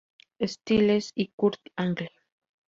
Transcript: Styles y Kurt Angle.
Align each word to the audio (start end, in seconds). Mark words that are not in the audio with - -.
Styles 0.43 1.11
y 1.13 1.27
Kurt 1.35 1.59
Angle. 1.75 2.09